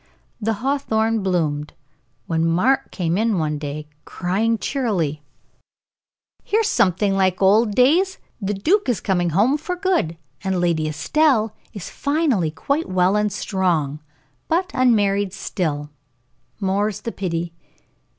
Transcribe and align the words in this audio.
The 0.41 0.53
hawthorn 0.65 1.21
bloomed, 1.21 1.73
when 2.25 2.43
Mark 2.43 2.89
came 2.89 3.19
in 3.19 3.37
one 3.37 3.59
day, 3.59 3.87
crying 4.03 4.57
cheerily: 4.57 5.21
"Here's 6.43 6.69
something 6.69 7.13
like 7.15 7.39
old 7.39 7.75
days. 7.75 8.17
The 8.41 8.55
duke 8.55 8.89
is 8.89 8.99
coming 8.99 9.29
home 9.29 9.59
for 9.59 9.75
good, 9.75 10.17
and 10.43 10.59
Lady 10.59 10.87
Estelle 10.87 11.53
is 11.71 11.91
finally 11.91 12.49
quite 12.49 12.89
well 12.89 13.15
and 13.15 13.31
strong, 13.31 13.99
but 14.47 14.71
unmarried 14.73 15.33
still 15.33 15.91
more's 16.59 17.01
the 17.01 17.11
pity." 17.11 17.53